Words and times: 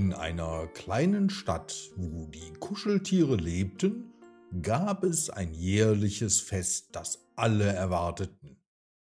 In 0.00 0.14
einer 0.14 0.66
kleinen 0.68 1.28
Stadt, 1.28 1.90
wo 1.94 2.26
die 2.28 2.54
Kuscheltiere 2.54 3.36
lebten, 3.36 4.14
gab 4.62 5.04
es 5.04 5.28
ein 5.28 5.52
jährliches 5.52 6.40
Fest, 6.40 6.88
das 6.92 7.28
alle 7.36 7.66
erwarteten. 7.66 8.64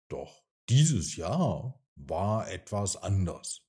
Doch 0.10 0.44
dieses 0.70 1.16
Jahr 1.16 1.80
war 1.94 2.50
etwas 2.50 2.98
anders. 2.98 3.62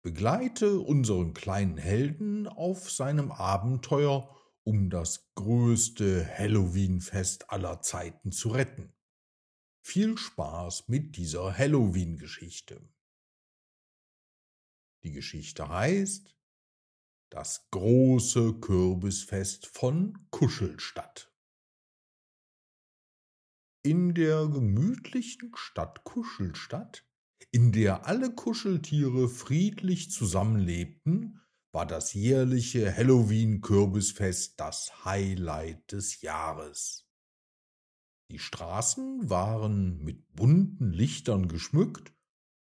Begleite 0.00 0.80
unseren 0.80 1.34
kleinen 1.34 1.76
Helden 1.76 2.46
auf 2.46 2.90
seinem 2.90 3.30
Abenteuer, 3.30 4.34
um 4.64 4.88
das 4.88 5.34
größte 5.34 6.26
Halloween-Fest 6.26 7.50
aller 7.50 7.82
Zeiten 7.82 8.32
zu 8.32 8.48
retten. 8.48 8.94
Viel 9.82 10.16
Spaß 10.16 10.88
mit 10.88 11.18
dieser 11.18 11.58
Halloween-Geschichte. 11.58 12.88
Die 15.06 15.12
Geschichte 15.12 15.68
heißt 15.68 16.36
Das 17.30 17.68
große 17.70 18.54
Kürbisfest 18.54 19.68
von 19.68 20.26
Kuschelstadt. 20.30 21.32
In 23.84 24.14
der 24.14 24.48
gemütlichen 24.48 25.52
Stadt 25.54 26.02
Kuschelstadt, 26.02 27.08
in 27.52 27.70
der 27.70 28.06
alle 28.06 28.34
Kuscheltiere 28.34 29.28
friedlich 29.28 30.10
zusammenlebten, 30.10 31.40
war 31.72 31.86
das 31.86 32.12
jährliche 32.12 32.92
Halloween-Kürbisfest 32.92 34.58
das 34.58 35.04
Highlight 35.04 35.92
des 35.92 36.20
Jahres. 36.20 37.08
Die 38.32 38.40
Straßen 38.40 39.30
waren 39.30 40.02
mit 40.02 40.34
bunten 40.34 40.90
Lichtern 40.90 41.46
geschmückt 41.46 42.15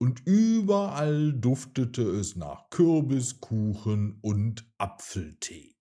und 0.01 0.25
überall 0.27 1.33
duftete 1.33 2.03
es 2.03 2.37
nach 2.37 2.71
Kürbiskuchen 2.71 4.19
und 4.23 4.71
Apfeltee. 4.79 5.75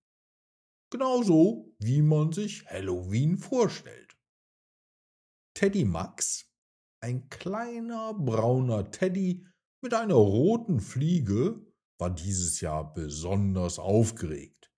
Genauso 0.92 1.76
wie 1.80 2.02
man 2.02 2.32
sich 2.32 2.66
Halloween 2.66 3.38
vorstellt. 3.38 4.18
Teddy 5.54 5.86
Max, 5.86 6.50
ein 7.02 7.30
kleiner 7.30 8.14
brauner 8.14 8.90
Teddy 8.90 9.46
mit 9.82 9.94
einer 9.94 10.16
roten 10.16 10.80
Fliege, 10.80 11.66
war 12.00 12.10
dieses 12.10 12.62
Jahr 12.62 12.94
besonders 12.94 13.80
aufgeregt. 13.80 14.72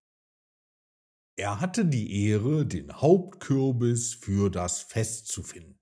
Er 1.37 1.61
hatte 1.61 1.85
die 1.85 2.27
Ehre, 2.27 2.65
den 2.65 2.93
Hauptkürbis 2.93 4.13
für 4.13 4.49
das 4.49 4.81
Fest 4.81 5.27
zu 5.27 5.43
finden. 5.43 5.78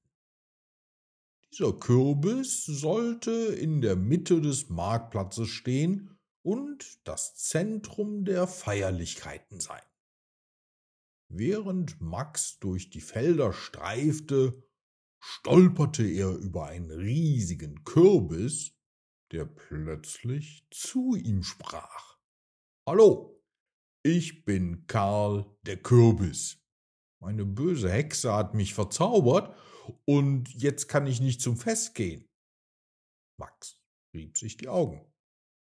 Dieser 1.58 1.74
Kürbis 1.74 2.66
sollte 2.66 3.32
in 3.32 3.82
der 3.82 3.96
Mitte 3.96 4.42
des 4.42 4.70
Marktplatzes 4.70 5.50
stehen 5.50 6.16
und 6.44 7.00
das 7.04 7.36
Zentrum 7.36 8.26
der 8.26 8.46
Feierlichkeiten 8.46 9.60
sein. 9.60 9.82
Während 11.30 12.00
Max 12.00 12.60
durch 12.60 12.92
die 12.92 13.02
Felder 13.02 13.54
streifte, 13.54 14.70
stolperte 15.20 16.08
er 16.08 16.30
über 16.30 16.68
einen 16.68 16.92
riesigen 16.92 17.84
Kürbis, 17.84 18.78
der 19.32 19.46
plötzlich 19.46 20.68
zu 20.70 21.16
ihm 21.16 21.42
sprach. 21.42 22.20
Hallo, 22.86 23.44
ich 24.04 24.46
bin 24.46 24.86
Karl 24.86 25.58
der 25.64 25.78
Kürbis. 25.78 26.60
Meine 27.20 27.46
böse 27.46 27.90
Hexe 27.90 28.32
hat 28.32 28.54
mich 28.54 28.76
verzaubert 28.76 29.58
und 30.06 30.54
jetzt 30.54 30.88
kann 30.88 31.08
ich 31.08 31.20
nicht 31.20 31.42
zum 31.42 31.58
Fest 31.58 31.96
gehen. 31.96 32.28
Max 33.40 33.82
rieb 34.14 34.38
sich 34.38 34.58
die 34.58 34.70
Augen. 34.70 35.06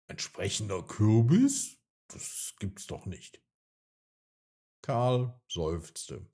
Entsprechender 0.07 0.83
Kürbis? 0.83 1.77
Das 2.07 2.55
gibt's 2.59 2.87
doch 2.87 3.05
nicht. 3.05 3.41
Karl 4.81 5.39
seufzte. 5.47 6.27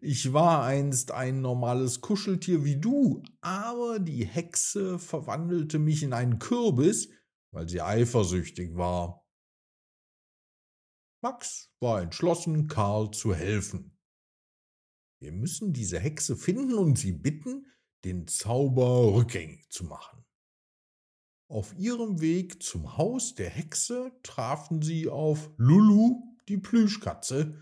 Ich 0.00 0.32
war 0.32 0.64
einst 0.64 1.10
ein 1.10 1.40
normales 1.40 2.00
Kuscheltier 2.00 2.64
wie 2.64 2.80
du, 2.80 3.22
aber 3.40 3.98
die 3.98 4.24
Hexe 4.24 4.98
verwandelte 4.98 5.78
mich 5.78 6.02
in 6.02 6.12
einen 6.12 6.38
Kürbis, 6.38 7.10
weil 7.50 7.68
sie 7.68 7.82
eifersüchtig 7.82 8.76
war. 8.76 9.26
Max 11.22 11.72
war 11.80 12.00
entschlossen, 12.00 12.68
Karl 12.68 13.10
zu 13.10 13.34
helfen. 13.34 13.91
Wir 15.22 15.30
müssen 15.30 15.72
diese 15.72 16.00
Hexe 16.00 16.36
finden 16.36 16.74
und 16.74 16.98
sie 16.98 17.12
bitten, 17.12 17.66
den 18.04 18.26
Zauber 18.26 19.14
rückgängig 19.14 19.70
zu 19.70 19.84
machen. 19.84 20.24
Auf 21.46 21.78
ihrem 21.78 22.20
Weg 22.20 22.60
zum 22.60 22.96
Haus 22.96 23.36
der 23.36 23.48
Hexe 23.48 24.10
trafen 24.24 24.82
sie 24.82 25.08
auf 25.08 25.52
Lulu, 25.58 26.24
die 26.48 26.58
Plüschkatze, 26.58 27.56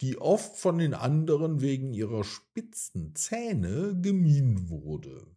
die 0.00 0.16
oft 0.22 0.56
von 0.56 0.78
den 0.78 0.94
anderen 0.94 1.60
wegen 1.60 1.92
ihrer 1.92 2.24
spitzen 2.24 3.14
Zähne 3.14 4.00
gemieden 4.00 4.70
wurde. 4.70 5.36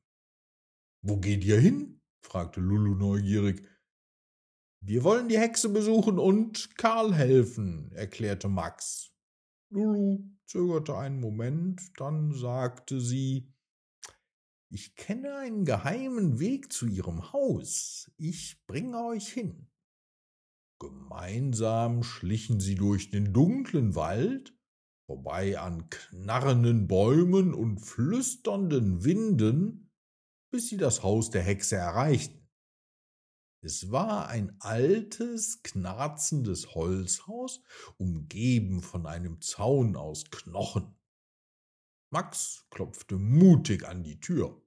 Wo 1.01 1.17
geht 1.17 1.43
ihr 1.43 1.59
hin? 1.59 1.99
fragte 2.21 2.61
Lulu 2.61 2.95
neugierig. 2.95 3.67
Wir 4.79 5.03
wollen 5.03 5.27
die 5.27 5.39
Hexe 5.39 5.67
besuchen 5.67 6.19
und 6.19 6.77
Karl 6.77 7.13
helfen, 7.13 7.91
erklärte 7.91 8.47
Max. 8.47 9.11
Lulu 9.71 10.34
zögerte 10.45 10.97
einen 10.97 11.19
Moment, 11.19 11.81
dann 11.97 12.33
sagte 12.33 12.99
sie 12.99 13.53
Ich 14.69 14.95
kenne 14.95 15.37
einen 15.37 15.65
geheimen 15.65 16.39
Weg 16.39 16.71
zu 16.71 16.87
Ihrem 16.87 17.31
Haus. 17.33 18.11
Ich 18.17 18.65
bringe 18.67 19.03
euch 19.05 19.29
hin. 19.29 19.67
Gemeinsam 20.79 22.03
schlichen 22.03 22.59
sie 22.59 22.75
durch 22.75 23.09
den 23.09 23.33
dunklen 23.33 23.95
Wald, 23.95 24.53
vorbei 25.07 25.57
an 25.57 25.89
knarrenden 25.89 26.87
Bäumen 26.87 27.53
und 27.53 27.79
flüsternden 27.79 29.03
Winden, 29.03 29.91
bis 30.51 30.67
sie 30.69 30.77
das 30.77 31.03
Haus 31.03 31.29
der 31.29 31.43
Hexe 31.43 31.75
erreichten. 31.75 32.44
Es 33.65 33.91
war 33.91 34.27
ein 34.27 34.55
altes, 34.59 35.63
knarzendes 35.63 36.75
Holzhaus, 36.75 37.63
umgeben 37.97 38.83
von 38.83 39.07
einem 39.07 39.41
Zaun 39.41 39.95
aus 39.95 40.25
Knochen. 40.29 40.95
Max 42.11 42.67
klopfte 42.69 43.15
mutig 43.15 43.83
an 43.87 44.03
die 44.03 44.19
Tür. 44.19 44.61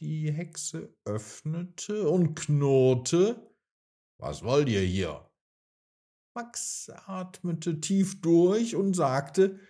Die 0.00 0.32
Hexe 0.32 0.96
öffnete 1.04 2.08
und 2.08 2.36
knurrte. 2.36 3.54
Was 4.16 4.42
wollt 4.42 4.70
ihr 4.70 4.80
hier? 4.80 5.30
Max 6.34 6.88
atmete 6.88 7.82
tief 7.82 8.22
durch 8.22 8.76
und 8.76 8.94
sagte, 8.94 9.60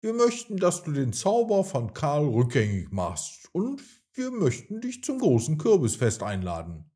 wir 0.00 0.14
möchten, 0.14 0.56
dass 0.56 0.82
du 0.82 0.92
den 0.92 1.12
Zauber 1.12 1.62
von 1.62 1.92
Karl 1.92 2.24
rückgängig 2.24 2.90
machst 2.90 3.54
und 3.54 3.99
wir 4.20 4.30
möchten 4.30 4.82
dich 4.82 5.02
zum 5.02 5.18
großen 5.18 5.56
Kürbisfest 5.56 6.22
einladen. 6.22 6.92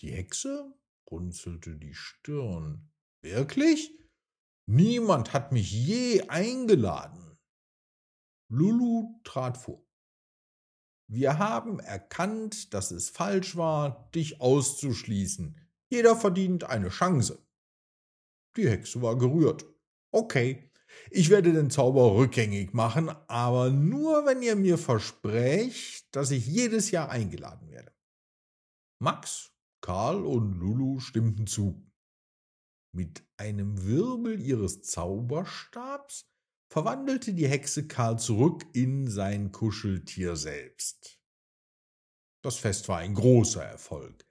Die 0.00 0.10
Hexe 0.10 0.72
runzelte 1.10 1.76
die 1.76 1.92
Stirn. 1.92 2.90
Wirklich? 3.20 3.94
Niemand 4.66 5.34
hat 5.34 5.52
mich 5.52 5.70
je 5.70 6.22
eingeladen. 6.28 7.38
Lulu 8.48 9.20
trat 9.22 9.58
vor. 9.58 9.86
Wir 11.10 11.38
haben 11.38 11.78
erkannt, 11.78 12.72
dass 12.72 12.90
es 12.90 13.10
falsch 13.10 13.54
war, 13.54 14.10
dich 14.14 14.40
auszuschließen. 14.40 15.60
Jeder 15.90 16.16
verdient 16.16 16.64
eine 16.64 16.88
Chance. 16.88 17.46
Die 18.56 18.66
Hexe 18.66 19.02
war 19.02 19.18
gerührt. 19.18 19.66
Okay, 20.10 20.69
ich 21.10 21.30
werde 21.30 21.52
den 21.52 21.70
Zauber 21.70 22.14
rückgängig 22.14 22.72
machen, 22.72 23.08
aber 23.28 23.70
nur 23.70 24.26
wenn 24.26 24.42
ihr 24.42 24.56
mir 24.56 24.78
versprecht, 24.78 26.14
dass 26.14 26.30
ich 26.30 26.46
jedes 26.46 26.90
Jahr 26.90 27.10
eingeladen 27.10 27.70
werde. 27.70 27.92
Max, 29.00 29.52
Karl 29.80 30.24
und 30.24 30.58
Lulu 30.58 31.00
stimmten 31.00 31.46
zu. 31.46 31.86
Mit 32.92 33.24
einem 33.36 33.84
Wirbel 33.86 34.40
ihres 34.40 34.82
Zauberstabs 34.82 36.26
verwandelte 36.70 37.34
die 37.34 37.48
Hexe 37.48 37.86
Karl 37.86 38.18
zurück 38.18 38.64
in 38.72 39.08
sein 39.08 39.52
Kuscheltier 39.52 40.36
selbst. 40.36 41.20
Das 42.42 42.56
Fest 42.56 42.88
war 42.88 42.98
ein 42.98 43.14
großer 43.14 43.64
Erfolg. 43.64 44.26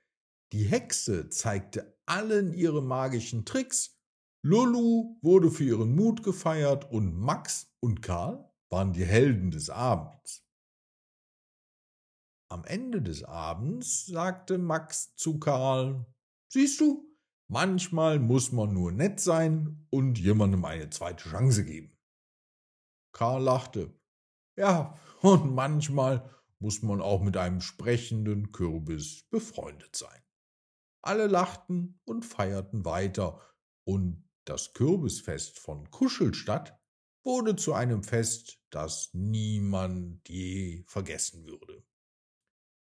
Die 0.52 0.66
Hexe 0.66 1.30
zeigte 1.30 2.00
allen 2.06 2.54
ihre 2.54 2.82
magischen 2.82 3.46
Tricks 3.46 3.99
Lulu 4.42 5.20
wurde 5.22 5.52
für 5.52 5.66
ihren 5.66 5.96
Mut 5.96 6.24
gefeiert 6.24 6.90
und 6.92 7.14
Max 7.14 7.76
und 7.82 8.02
Karl 8.02 8.50
waren 8.70 8.94
die 8.94 9.06
Helden 9.06 9.52
des 9.52 9.70
Abends. 9.70 10.46
Am 12.50 12.64
Ende 12.64 13.02
des 13.02 13.24
Abends 13.24 14.06
sagte 14.06 14.58
Max 14.58 15.16
zu 15.16 15.40
Karl, 15.40 16.06
Siehst 16.52 16.80
du, 16.80 17.16
manchmal 17.48 18.20
muss 18.20 18.52
man 18.52 18.74
nur 18.74 18.92
nett 18.92 19.20
sein 19.20 19.86
und 19.92 20.18
jemandem 20.18 20.66
eine 20.66 20.90
zweite 20.90 21.30
Chance 21.30 21.66
geben. 21.66 21.96
Karl 23.12 23.44
lachte. 23.44 23.94
Ja, 24.58 24.98
und 25.22 25.54
manchmal 25.54 26.34
muss 26.60 26.82
man 26.82 27.02
auch 27.02 27.22
mit 27.22 27.38
einem 27.38 27.62
sprechenden 27.62 28.52
Kürbis 28.52 29.28
befreundet 29.30 29.96
sein. 29.96 30.22
Alle 31.02 31.28
lachten 31.28 32.00
und 32.06 32.26
feierten 32.26 32.84
weiter, 32.84 33.40
und 33.90 34.29
das 34.50 34.74
Kürbisfest 34.74 35.60
von 35.60 35.90
Kuschelstadt 35.92 36.76
wurde 37.24 37.56
zu 37.56 37.74
einem 37.74 38.04
Fest, 38.04 38.60
das 38.72 39.12
niemand 39.14 40.28
je 40.28 40.84
vergessen 40.88 41.46
würde. 41.46 41.84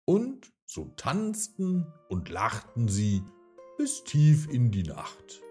Und 0.06 0.53
so 0.65 0.94
tanzten 0.95 1.91
und 2.09 2.29
lachten 2.29 2.88
sie 2.88 3.23
bis 3.77 4.03
tief 4.03 4.47
in 4.47 4.71
die 4.71 4.83
Nacht. 4.83 5.41